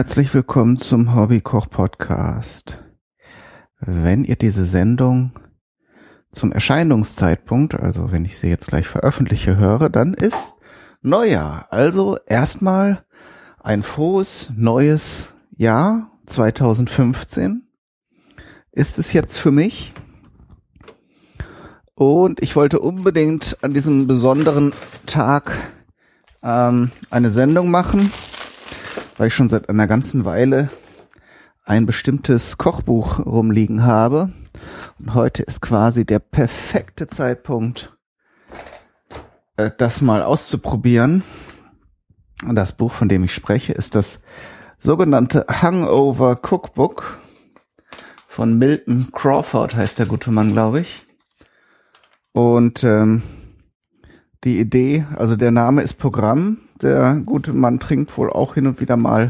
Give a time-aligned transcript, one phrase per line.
[0.00, 2.78] Herzlich willkommen zum Hobbykoch Podcast.
[3.80, 5.32] Wenn ihr diese Sendung
[6.32, 10.54] zum Erscheinungszeitpunkt, also wenn ich sie jetzt gleich veröffentliche, höre, dann ist
[11.02, 11.66] Neujahr.
[11.68, 13.04] Also erstmal
[13.62, 17.68] ein frohes neues Jahr 2015
[18.72, 19.92] ist es jetzt für mich.
[21.92, 24.72] Und ich wollte unbedingt an diesem besonderen
[25.04, 25.52] Tag
[26.42, 28.10] ähm, eine Sendung machen
[29.20, 30.70] weil ich schon seit einer ganzen Weile
[31.66, 34.32] ein bestimmtes Kochbuch rumliegen habe.
[34.98, 37.94] Und heute ist quasi der perfekte Zeitpunkt,
[39.58, 41.22] äh, das mal auszuprobieren.
[42.46, 44.20] Und das Buch, von dem ich spreche, ist das
[44.78, 47.20] sogenannte Hangover Cookbook
[48.26, 51.04] von Milton Crawford, heißt der gute Mann, glaube ich.
[52.32, 53.20] Und ähm,
[54.44, 58.80] die Idee, also der Name ist Programm, der gute Mann trinkt wohl auch hin und
[58.80, 59.28] wieder mal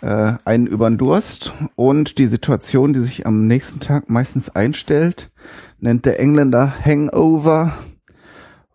[0.00, 1.52] äh, einen über den Durst.
[1.76, 5.30] Und die Situation, die sich am nächsten Tag meistens einstellt,
[5.78, 7.72] nennt der Engländer Hangover.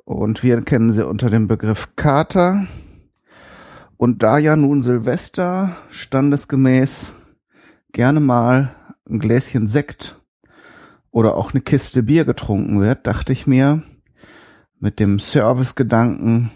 [0.04, 2.68] Und wir kennen sie unter dem Begriff Kater.
[3.98, 7.14] Und da ja nun Silvester standesgemäß
[7.92, 8.76] gerne mal
[9.10, 10.20] ein Gläschen Sekt
[11.12, 13.84] oder auch eine Kiste Bier getrunken wird, dachte ich mir,
[14.80, 16.52] mit dem Servicegedanken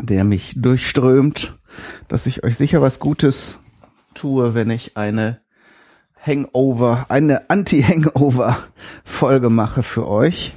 [0.00, 1.58] der mich durchströmt,
[2.08, 3.58] dass ich euch sicher was Gutes
[4.14, 5.40] tue, wenn ich eine
[6.20, 10.54] Hangover, eine Anti-Hangover-Folge mache für euch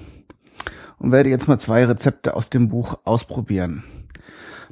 [0.97, 3.83] und werde jetzt mal zwei Rezepte aus dem Buch ausprobieren.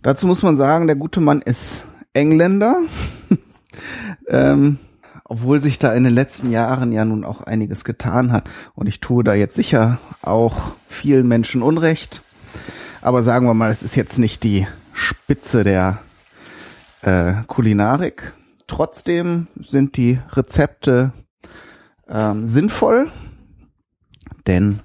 [0.01, 1.83] Dazu muss man sagen, der gute Mann ist
[2.13, 2.77] Engländer,
[4.27, 4.79] ähm,
[5.25, 8.99] obwohl sich da in den letzten Jahren ja nun auch einiges getan hat und ich
[8.99, 12.21] tue da jetzt sicher auch vielen Menschen Unrecht.
[13.01, 15.99] Aber sagen wir mal, es ist jetzt nicht die Spitze der
[17.01, 18.33] äh, Kulinarik.
[18.67, 21.13] Trotzdem sind die Rezepte
[22.09, 23.09] ähm, sinnvoll,
[24.47, 24.81] denn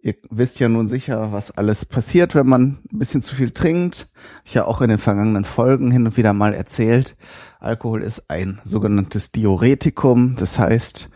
[0.00, 4.10] ihr wisst ja nun sicher, was alles passiert, wenn man ein bisschen zu viel trinkt.
[4.44, 7.16] Ich ja auch in den vergangenen Folgen hin und wieder mal erzählt,
[7.58, 10.36] Alkohol ist ein sogenanntes Diuretikum.
[10.38, 11.08] Das heißt,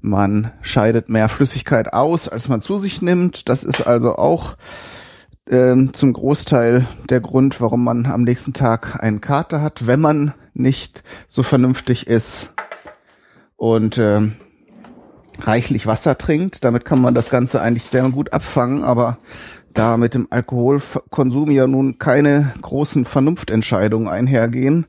[0.00, 3.48] man scheidet mehr Flüssigkeit aus, als man zu sich nimmt.
[3.48, 4.56] Das ist also auch
[5.48, 10.34] ähm, zum Großteil der Grund, warum man am nächsten Tag einen Kater hat, wenn man
[10.54, 12.52] nicht so vernünftig ist
[13.56, 14.34] und ähm,
[15.40, 16.64] reichlich Wasser trinkt.
[16.64, 19.18] Damit kann man das Ganze eigentlich sehr gut abfangen, aber
[19.74, 24.86] da mit dem Alkoholkonsum ja nun keine großen Vernunftentscheidungen einhergehen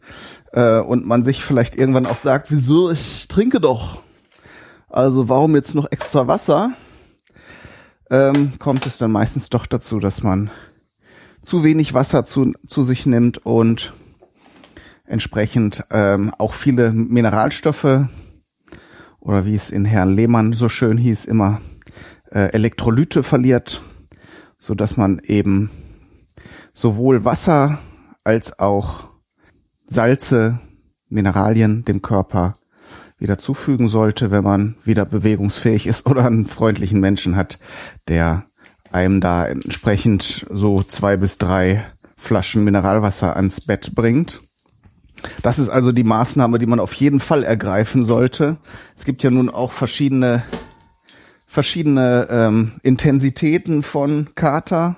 [0.53, 4.01] äh, und man sich vielleicht irgendwann auch sagt, wieso, ich trinke doch.
[4.89, 6.71] Also warum jetzt noch extra Wasser?
[8.09, 10.49] Ähm, kommt es dann meistens doch dazu, dass man
[11.41, 13.93] zu wenig Wasser zu, zu sich nimmt und
[15.05, 18.05] entsprechend ähm, auch viele Mineralstoffe
[19.19, 21.61] oder wie es in Herrn Lehmann so schön hieß, immer
[22.31, 23.81] äh, Elektrolyte verliert,
[24.57, 25.71] so dass man eben
[26.73, 27.79] sowohl Wasser
[28.23, 29.05] als auch
[29.87, 30.59] Salze,
[31.07, 32.58] Mineralien dem Körper
[33.19, 37.59] wieder zufügen sollte, wenn man wieder bewegungsfähig ist oder einen freundlichen Menschen hat,
[38.07, 38.45] der
[38.91, 41.85] einem da entsprechend so zwei bis drei
[42.17, 44.39] Flaschen Mineralwasser ans Bett bringt.
[45.43, 48.57] Das ist also die Maßnahme, die man auf jeden Fall ergreifen sollte.
[48.97, 50.43] Es gibt ja nun auch verschiedene
[51.49, 54.97] verschiedene ähm, Intensitäten von Kater.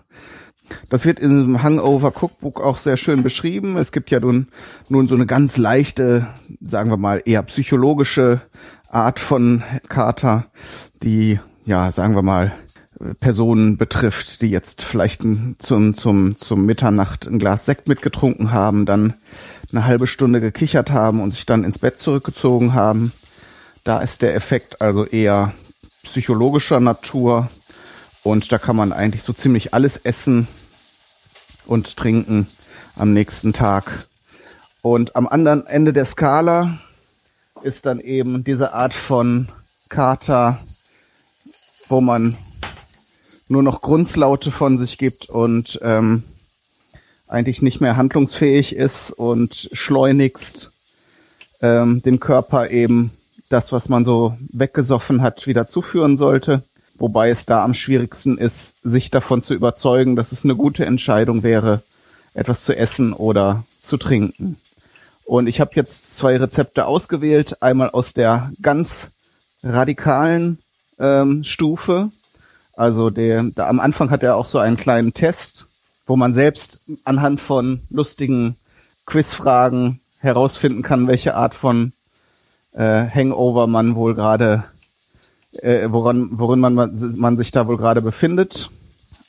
[0.89, 3.77] Das wird in diesem Hangover Cookbook auch sehr schön beschrieben.
[3.77, 4.47] Es gibt ja nun,
[4.89, 6.27] nun so eine ganz leichte,
[6.61, 8.41] sagen wir mal, eher psychologische
[8.89, 10.47] Art von Kater,
[11.01, 12.51] die, ja, sagen wir mal,
[13.19, 15.21] Personen betrifft, die jetzt vielleicht
[15.59, 19.13] zum, zum, zum Mitternacht ein Glas Sekt mitgetrunken haben, dann
[19.71, 23.11] eine halbe Stunde gekichert haben und sich dann ins Bett zurückgezogen haben.
[23.83, 25.53] Da ist der Effekt also eher
[26.03, 27.49] psychologischer Natur
[28.23, 30.47] und da kann man eigentlich so ziemlich alles essen,
[31.65, 32.47] und trinken
[32.95, 34.07] am nächsten Tag.
[34.81, 36.79] Und am anderen Ende der Skala
[37.63, 39.47] ist dann eben diese Art von
[39.89, 40.59] Kater,
[41.87, 42.37] wo man
[43.47, 46.23] nur noch Grundslaute von sich gibt und ähm,
[47.27, 50.71] eigentlich nicht mehr handlungsfähig ist und schleunigst
[51.61, 53.11] ähm, dem Körper eben
[53.49, 56.63] das, was man so weggesoffen hat, wieder zuführen sollte.
[57.01, 61.41] Wobei es da am schwierigsten ist, sich davon zu überzeugen, dass es eine gute Entscheidung
[61.41, 61.81] wäre,
[62.35, 64.57] etwas zu essen oder zu trinken.
[65.25, 67.63] Und ich habe jetzt zwei Rezepte ausgewählt.
[67.63, 69.09] Einmal aus der ganz
[69.63, 70.59] radikalen
[70.99, 72.11] ähm, Stufe.
[72.75, 75.65] Also der, da am Anfang hat er auch so einen kleinen Test,
[76.05, 78.57] wo man selbst anhand von lustigen
[79.07, 81.93] Quizfragen herausfinden kann, welche Art von
[82.73, 84.65] äh, Hangover man wohl gerade,
[85.53, 88.69] äh, woran, worin man, man sich da wohl gerade befindet.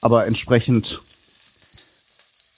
[0.01, 1.01] Aber entsprechend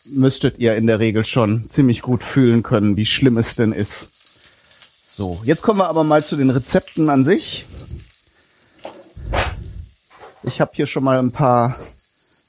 [0.06, 4.08] müsstet ihr in der Regel schon ziemlich gut fühlen können, wie schlimm es denn ist.
[5.16, 7.64] So, jetzt kommen wir aber mal zu den Rezepten an sich.
[10.42, 11.78] Ich habe hier schon mal ein paar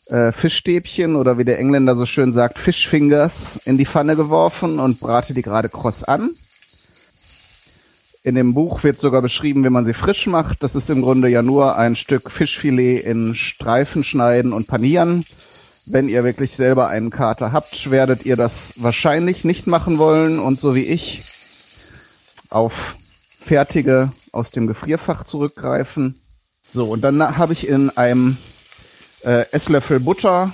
[0.08, 5.00] äh, Fischstäbchen oder wie der Engländer so schön sagt, Fishfingers in die Pfanne geworfen und
[5.00, 6.30] brate die gerade kross an.
[8.26, 10.64] In dem Buch wird sogar beschrieben, wie man sie frisch macht.
[10.64, 15.24] Das ist im Grunde ja nur ein Stück Fischfilet in Streifen schneiden und panieren.
[15.86, 20.60] Wenn ihr wirklich selber einen Kater habt, werdet ihr das wahrscheinlich nicht machen wollen und
[20.60, 21.22] so wie ich
[22.50, 22.96] auf
[23.46, 26.20] fertige aus dem Gefrierfach zurückgreifen.
[26.68, 28.38] So, und dann habe ich in einem
[29.24, 30.52] äh, Esslöffel Butter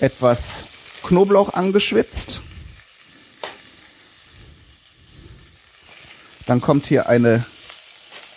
[0.00, 0.64] etwas
[1.04, 2.40] Knoblauch angeschwitzt
[6.46, 7.44] Dann kommt hier eine,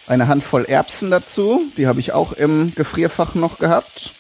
[0.08, 1.62] eine Handvoll Erbsen dazu.
[1.78, 4.12] Die habe ich auch im Gefrierfach noch gehabt.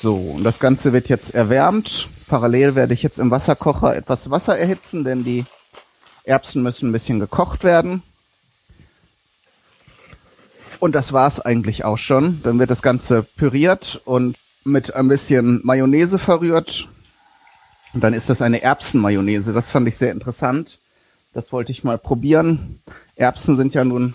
[0.00, 2.08] So, und das Ganze wird jetzt erwärmt.
[2.28, 5.44] Parallel werde ich jetzt im Wasserkocher etwas Wasser erhitzen, denn die
[6.24, 8.02] Erbsen müssen ein bisschen gekocht werden.
[10.78, 12.42] Und das war's eigentlich auch schon.
[12.42, 16.88] Dann wird das Ganze püriert und mit ein bisschen Mayonnaise verrührt.
[17.94, 19.52] Und dann ist das eine Erbsenmayonnaise.
[19.52, 20.78] Das fand ich sehr interessant.
[21.36, 22.78] Das wollte ich mal probieren.
[23.14, 24.14] Erbsen sind ja nun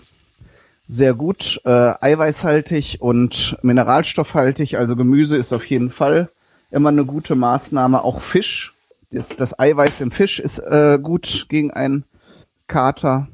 [0.88, 4.76] sehr gut äh, eiweißhaltig und mineralstoffhaltig.
[4.76, 6.30] Also Gemüse ist auf jeden Fall
[6.72, 8.02] immer eine gute Maßnahme.
[8.02, 8.74] Auch Fisch.
[9.12, 12.04] Das, das Eiweiß im Fisch ist äh, gut gegen einen
[12.66, 13.28] Kater.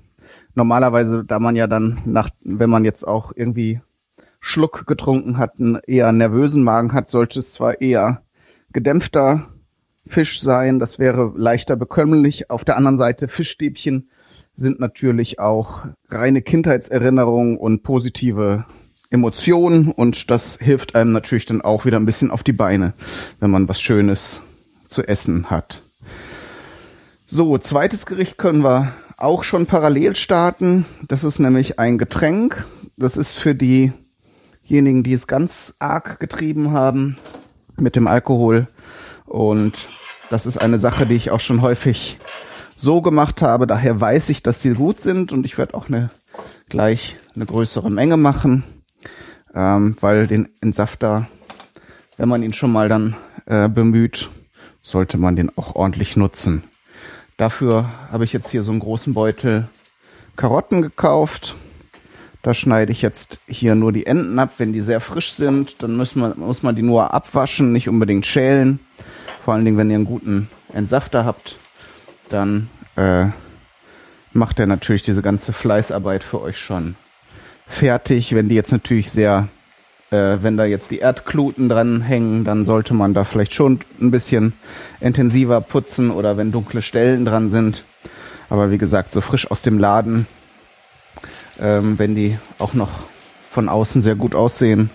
[0.54, 3.80] Normalerweise, da man ja dann nach, wenn man jetzt auch irgendwie
[4.38, 8.20] Schluck getrunken hat, einen eher nervösen Magen hat, sollte es zwar eher
[8.70, 9.48] gedämpfter
[10.08, 10.78] Fisch sein.
[10.78, 12.50] Das wäre leichter bekömmlich.
[12.50, 14.10] Auf der anderen Seite Fischstäbchen
[14.54, 18.64] sind natürlich auch reine Kindheitserinnerungen und positive
[19.10, 22.92] Emotionen und das hilft einem natürlich dann auch wieder ein bisschen auf die Beine,
[23.40, 24.42] wenn man was Schönes
[24.88, 25.82] zu essen hat.
[27.26, 30.86] So, zweites Gericht können wir auch schon parallel starten.
[31.06, 32.64] Das ist nämlich ein Getränk.
[32.96, 37.16] Das ist für diejenigen, die es ganz arg getrieben haben
[37.76, 38.66] mit dem Alkohol.
[39.28, 39.88] Und
[40.30, 42.18] das ist eine Sache, die ich auch schon häufig
[42.76, 43.66] so gemacht habe.
[43.66, 46.10] Daher weiß ich, dass sie gut sind und ich werde auch eine
[46.68, 48.64] gleich eine größere Menge machen,
[49.54, 51.28] ähm, weil den Entsafter,
[52.16, 53.16] wenn man ihn schon mal dann
[53.46, 54.28] äh, bemüht,
[54.82, 56.64] sollte man den auch ordentlich nutzen.
[57.36, 59.68] Dafür habe ich jetzt hier so einen großen Beutel
[60.36, 61.56] Karotten gekauft.
[62.42, 64.54] Da schneide ich jetzt hier nur die Enden ab.
[64.58, 68.26] Wenn die sehr frisch sind, dann muss man, muss man die nur abwaschen, nicht unbedingt
[68.26, 68.80] schälen.
[69.48, 71.56] Vor allen Dingen, wenn ihr einen guten Entsafter habt,
[72.28, 73.28] dann äh,
[74.34, 76.96] macht er natürlich diese ganze Fleißarbeit für euch schon
[77.66, 78.34] fertig.
[78.34, 79.48] Wenn die jetzt natürlich sehr,
[80.10, 84.10] äh, wenn da jetzt die Erdkluten dran hängen, dann sollte man da vielleicht schon ein
[84.10, 84.52] bisschen
[85.00, 87.84] intensiver putzen oder wenn dunkle Stellen dran sind.
[88.50, 90.26] Aber wie gesagt, so frisch aus dem Laden,
[91.58, 92.90] ähm, wenn die auch noch
[93.50, 94.90] von außen sehr gut aussehen,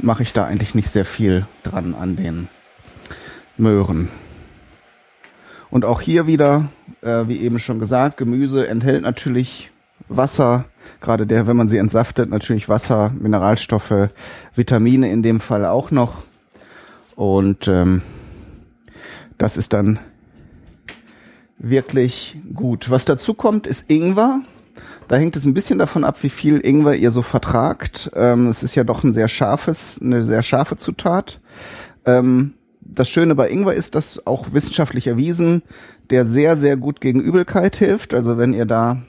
[0.00, 2.48] mache ich da eigentlich nicht sehr viel dran an den
[3.62, 4.08] Möhren.
[5.70, 6.68] Und auch hier wieder,
[7.00, 9.70] äh, wie eben schon gesagt, Gemüse enthält natürlich
[10.08, 10.66] Wasser,
[11.00, 14.10] gerade der, wenn man sie entsaftet, natürlich Wasser, Mineralstoffe,
[14.54, 16.24] Vitamine in dem Fall auch noch.
[17.16, 18.02] Und ähm,
[19.38, 19.98] das ist dann
[21.58, 22.90] wirklich gut.
[22.90, 24.40] Was dazu kommt, ist Ingwer.
[25.08, 28.10] Da hängt es ein bisschen davon ab, wie viel Ingwer ihr so vertragt.
[28.14, 31.40] Ähm, es ist ja doch ein sehr scharfes, eine sehr scharfe Zutat.
[32.04, 35.62] Ähm, das Schöne bei Ingwer ist, dass auch wissenschaftlich erwiesen,
[36.10, 38.14] der sehr, sehr gut gegen Übelkeit hilft.
[38.14, 39.02] Also wenn ihr da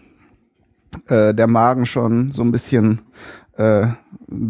[1.08, 3.02] äh, der Magen schon so ein bisschen,
[3.58, 3.98] äh, ein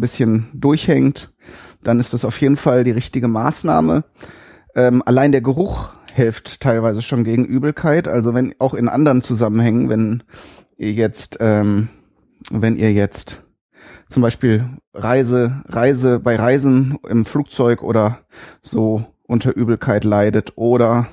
[0.00, 1.32] bisschen durchhängt,
[1.82, 4.04] dann ist das auf jeden Fall die richtige Maßnahme.
[4.74, 8.08] Ähm, allein der Geruch hilft teilweise schon gegen Übelkeit.
[8.08, 10.22] Also wenn auch in anderen Zusammenhängen, wenn
[10.76, 11.88] ihr jetzt, ähm,
[12.50, 13.42] wenn ihr jetzt
[14.08, 18.20] zum Beispiel Reise, Reise bei Reisen im Flugzeug oder
[18.62, 21.08] so unter Übelkeit leidet oder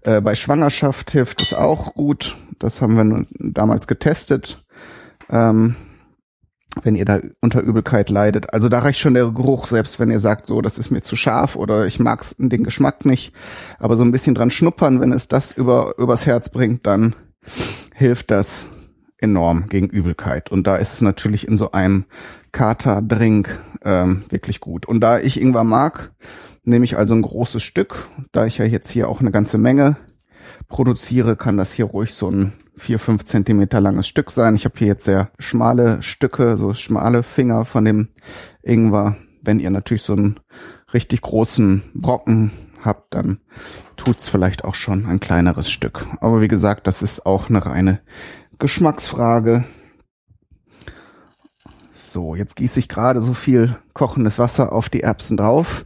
[0.00, 2.36] äh, bei Schwangerschaft hilft es auch gut.
[2.58, 4.64] Das haben wir damals getestet.
[5.30, 5.76] Ähm,
[6.82, 8.54] wenn ihr da unter Übelkeit leidet.
[8.54, 11.16] Also da reicht schon der Geruch, selbst wenn ihr sagt, so, das ist mir zu
[11.16, 13.34] scharf oder ich mag den Geschmack nicht.
[13.78, 17.14] Aber so ein bisschen dran schnuppern, wenn es das über, übers Herz bringt, dann
[17.94, 18.68] hilft das
[19.18, 20.50] enorm gegen Übelkeit.
[20.50, 22.06] Und da ist es natürlich in so einem
[22.52, 24.86] Kater-Drink ähm, wirklich gut.
[24.86, 26.12] Und da ich Ingwer mag,
[26.64, 29.96] nehme ich also ein großes Stück, da ich ja jetzt hier auch eine ganze Menge
[30.68, 34.54] produziere, kann das hier ruhig so ein vier fünf Zentimeter langes Stück sein.
[34.54, 38.08] Ich habe hier jetzt sehr schmale Stücke, so schmale Finger von dem
[38.62, 39.16] Ingwer.
[39.42, 40.40] Wenn ihr natürlich so einen
[40.94, 42.52] richtig großen Brocken
[42.82, 43.40] habt, dann
[43.96, 46.06] tut's vielleicht auch schon ein kleineres Stück.
[46.20, 48.00] Aber wie gesagt, das ist auch eine reine
[48.58, 49.64] Geschmacksfrage.
[51.92, 55.84] So, jetzt gieße ich gerade so viel kochendes Wasser auf die Erbsen drauf,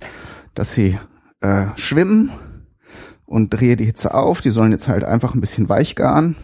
[0.58, 0.98] dass sie
[1.40, 2.32] äh, schwimmen
[3.25, 4.40] und drehe die Hitze auf.
[4.40, 6.36] Die sollen jetzt halt einfach ein bisschen weich garen.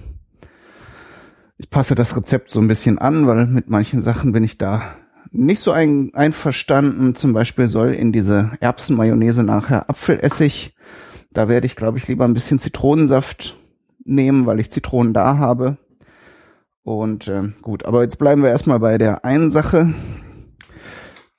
[1.59, 4.83] Ich passe das Rezept so ein bisschen an, weil mit manchen Sachen bin ich da
[5.31, 7.15] nicht so ein, einverstanden.
[7.15, 10.77] Zum Beispiel soll in diese Erbsenmayonnaise nachher Apfelessig.
[11.33, 13.55] Da werde ich, glaube ich, lieber ein bisschen Zitronensaft
[14.05, 15.79] nehmen, weil ich Zitronen da habe.
[16.83, 19.95] Und äh, gut, aber jetzt bleiben wir erstmal bei der einen Sache.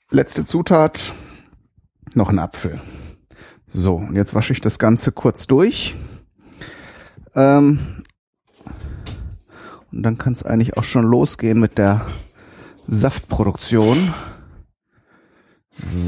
[0.09, 1.13] Letzte Zutat,
[2.15, 2.82] noch ein Apfel.
[3.67, 5.96] So, und jetzt wasche ich das Ganze kurz durch.
[7.36, 8.03] Ähm,
[9.91, 12.05] und dann kann es eigentlich auch schon losgehen mit der
[12.88, 14.13] Saftproduktion.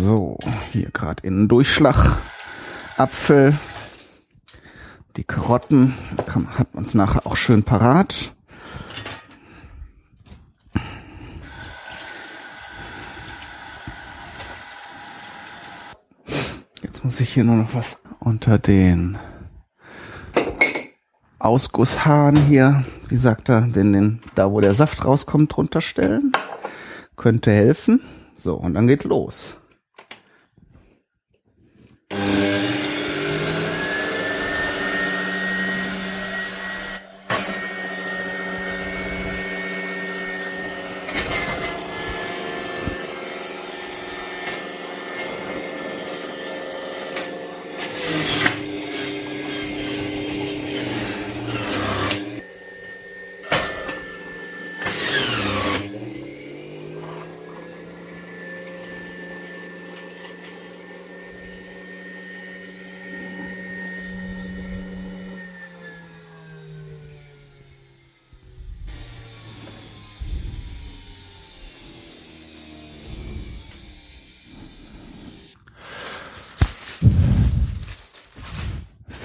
[0.01, 0.37] So,
[0.71, 2.17] hier gerade in Durchschlag.
[2.97, 3.57] Apfel,
[5.17, 5.93] die Karotten,
[6.25, 8.34] kann, hat man es nachher auch schön parat.
[17.05, 19.19] Muss ich hier nur noch was unter den
[21.37, 26.31] Ausgusshahn hier, wie sagt er, den, den, da wo der Saft rauskommt, drunter stellen.
[27.15, 28.01] Könnte helfen.
[28.35, 29.55] So, und dann geht's los.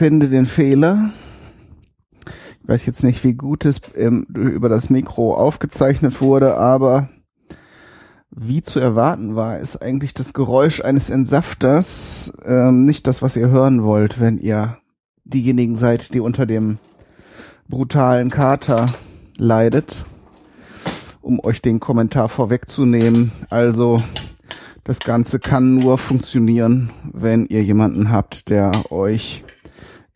[0.01, 1.11] Finde den Fehler.
[2.63, 7.11] Ich weiß jetzt nicht, wie gut es ähm, über das Mikro aufgezeichnet wurde, aber
[8.31, 13.51] wie zu erwarten war, ist eigentlich das Geräusch eines Entsafters ähm, nicht das, was ihr
[13.51, 14.79] hören wollt, wenn ihr
[15.25, 16.79] diejenigen seid, die unter dem
[17.69, 18.87] brutalen Kater
[19.37, 20.07] leidet.
[21.21, 23.33] Um euch den Kommentar vorwegzunehmen.
[23.51, 24.03] Also,
[24.83, 29.45] das Ganze kann nur funktionieren, wenn ihr jemanden habt, der euch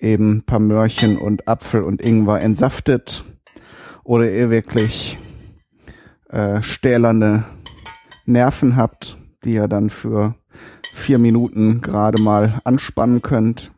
[0.05, 3.25] eben paar Möhrchen und Apfel und Ingwer entsaftet
[4.05, 5.19] oder ihr wirklich
[6.29, 7.45] äh, stählerne
[8.27, 10.35] Nerven habt, die ihr dann für
[10.95, 13.73] vier Minuten gerade mal anspannen könnt.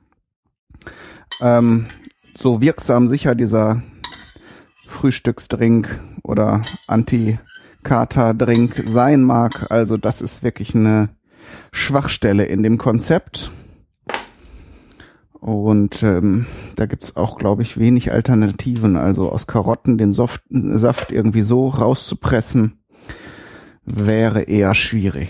[1.40, 1.86] Ähm,
[2.36, 3.82] so wirksam sicher dieser
[4.88, 5.88] Frühstücksdrink
[6.22, 9.70] oder Anti-Kater-Drink sein mag.
[9.70, 11.08] Also das ist wirklich eine
[11.72, 13.50] Schwachstelle in dem Konzept.
[15.40, 18.96] Und ähm, da gibt's auch, glaube ich, wenig Alternativen.
[18.96, 22.80] Also aus Karotten den Soft Saft irgendwie so rauszupressen,
[23.84, 25.28] wäre eher schwierig.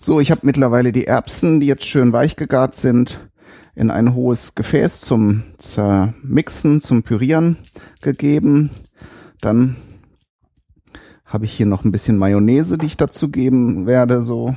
[0.00, 3.20] So, ich habe mittlerweile die Erbsen, die jetzt schön weich gegart sind,
[3.74, 7.56] in ein hohes Gefäß zum Zermixen, zum Pürieren
[8.02, 8.70] gegeben.
[9.40, 9.76] Dann
[11.24, 14.54] habe ich hier noch ein bisschen Mayonnaise, die ich dazu geben werde, so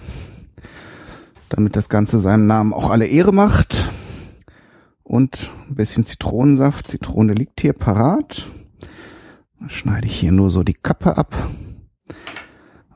[1.49, 3.84] damit das Ganze seinem Namen auch alle Ehre macht
[5.15, 6.87] und ein bisschen Zitronensaft.
[6.87, 8.47] Zitrone liegt hier parat.
[9.59, 11.35] Dann schneide ich hier nur so die Kappe ab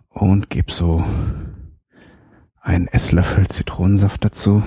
[0.09, 1.03] und gebe so
[2.61, 4.61] einen Esslöffel Zitronensaft dazu,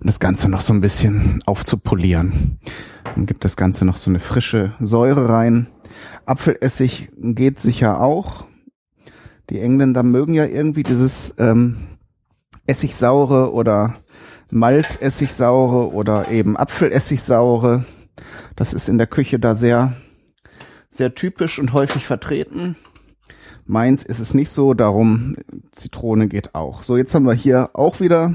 [0.00, 2.58] um das Ganze noch so ein bisschen aufzupolieren.
[3.02, 5.66] Dann gibt das Ganze noch so eine frische Säure rein.
[6.24, 8.46] Apfelessig geht sicher auch.
[9.50, 11.76] Die Engländer mögen ja irgendwie dieses ähm,
[12.66, 13.92] Essigsaure oder
[14.50, 17.84] Malzessigsaure oder eben Apfelessigsaure.
[18.54, 19.94] Das ist in der Küche da sehr,
[20.88, 22.76] sehr typisch und häufig vertreten.
[23.66, 25.34] Meins ist es nicht so, darum
[25.72, 26.84] Zitrone geht auch.
[26.84, 28.34] So, jetzt haben wir hier auch wieder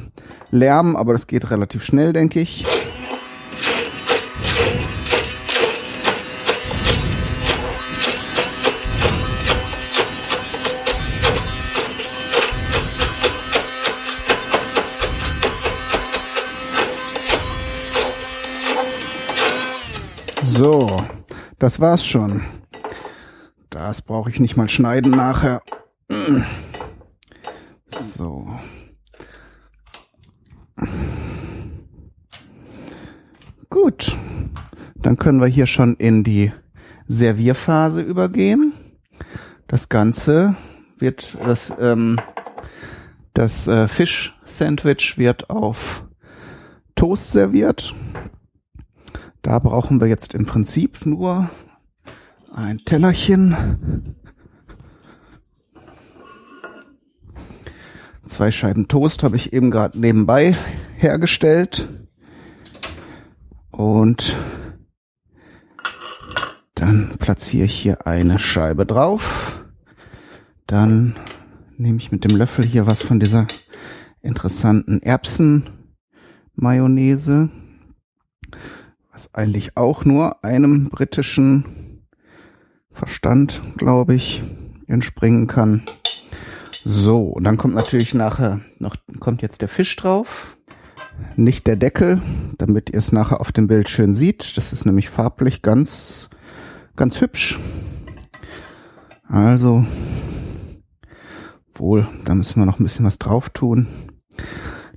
[0.52, 2.66] Lärm, aber das geht relativ schnell, denke ich.
[21.62, 22.42] Das war's schon.
[23.70, 25.62] Das brauche ich nicht mal schneiden nachher.
[27.88, 28.48] So.
[33.70, 34.18] Gut.
[34.96, 36.52] Dann können wir hier schon in die
[37.08, 38.74] Servierphase übergehen.
[39.68, 40.56] Das Ganze
[40.98, 42.20] wird, das, ähm,
[43.36, 46.06] das äh, Fisch-Sandwich wird auf
[46.96, 47.94] Toast serviert.
[49.42, 51.50] Da brauchen wir jetzt im Prinzip nur
[52.54, 54.16] ein Tellerchen,
[58.26, 60.56] zwei Scheiben Toast habe ich eben gerade nebenbei
[60.96, 61.88] hergestellt.
[63.72, 64.36] Und
[66.76, 69.66] dann platziere ich hier eine Scheibe drauf.
[70.66, 71.18] Dann
[71.78, 73.46] nehme ich mit dem Löffel hier was von dieser
[74.22, 77.50] interessanten Erbsen-Mayonnaise,
[79.12, 81.66] was eigentlich auch nur einem britischen
[82.92, 84.42] Verstand, glaube ich,
[84.88, 85.84] entspringen kann.
[86.84, 90.58] So, und dann kommt natürlich nachher noch, kommt jetzt der Fisch drauf.
[91.36, 92.22] Nicht der Deckel,
[92.58, 94.58] damit ihr es nachher auf dem Bild schön sieht.
[94.58, 96.30] Das ist nämlich farblich ganz,
[96.96, 97.60] ganz hübsch.
[99.28, 99.86] Also,
[101.76, 103.88] wohl, da müssen wir noch ein bisschen was drauf tun.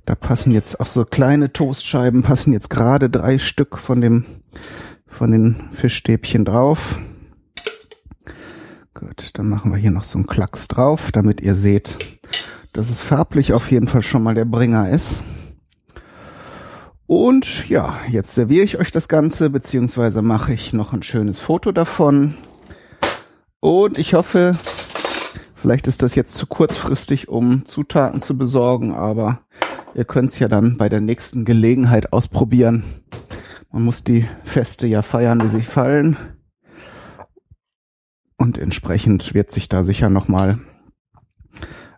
[0.05, 4.25] Da passen jetzt auf so kleine Toastscheiben passen jetzt gerade drei Stück von dem,
[5.07, 6.99] von den Fischstäbchen drauf.
[8.93, 11.97] Gut, dann machen wir hier noch so einen Klacks drauf, damit ihr seht,
[12.71, 15.23] dass es farblich auf jeden Fall schon mal der Bringer ist.
[17.07, 21.71] Und ja, jetzt serviere ich euch das Ganze, beziehungsweise mache ich noch ein schönes Foto
[21.71, 22.35] davon.
[23.59, 24.53] Und ich hoffe,
[25.55, 29.41] vielleicht ist das jetzt zu kurzfristig, um Zutaten zu besorgen, aber
[29.95, 32.83] ihr könnt es ja dann bei der nächsten Gelegenheit ausprobieren.
[33.71, 36.17] Man muss die Feste ja feiern, wie sie fallen.
[38.37, 40.59] Und entsprechend wird sich da sicher nochmal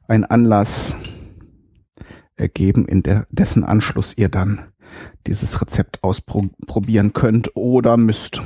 [0.08, 0.96] ein Anlass
[2.36, 4.62] ergeben, in der, dessen Anschluss ihr dann
[5.26, 8.42] dieses Rezept ausprobieren könnt oder müsst.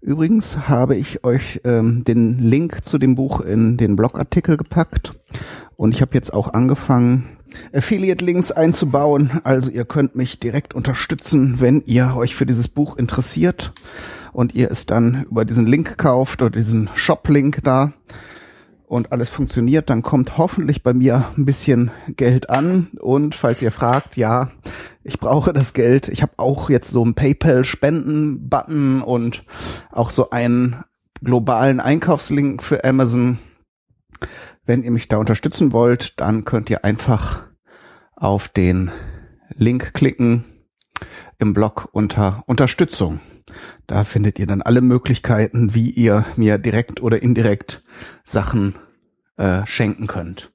[0.00, 5.12] Übrigens habe ich euch ähm, den Link zu dem Buch in den Blogartikel gepackt
[5.76, 7.24] und ich habe jetzt auch angefangen,
[7.72, 9.40] Affiliate-Links einzubauen.
[9.44, 13.72] Also ihr könnt mich direkt unterstützen, wenn ihr euch für dieses Buch interessiert
[14.32, 17.92] und ihr es dann über diesen Link kauft oder diesen Shop-Link da
[18.86, 22.88] und alles funktioniert, dann kommt hoffentlich bei mir ein bisschen Geld an.
[23.00, 24.50] Und falls ihr fragt, ja,
[25.02, 26.08] ich brauche das Geld.
[26.08, 29.42] Ich habe auch jetzt so einen PayPal-Spenden-Button und
[29.90, 30.76] auch so einen
[31.22, 33.38] globalen Einkaufslink für Amazon.
[34.66, 37.46] Wenn ihr mich da unterstützen wollt, dann könnt ihr einfach
[38.16, 38.90] auf den
[39.54, 40.44] Link klicken
[41.38, 43.20] im Blog unter Unterstützung.
[43.86, 47.84] Da findet ihr dann alle Möglichkeiten, wie ihr mir direkt oder indirekt
[48.24, 48.76] Sachen
[49.36, 50.52] äh, schenken könnt.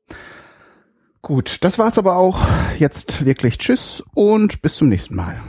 [1.22, 2.48] Gut, das war's aber auch.
[2.80, 5.40] Jetzt wirklich Tschüss und bis zum nächsten Mal.